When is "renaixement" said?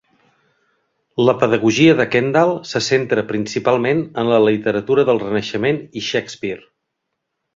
5.27-5.81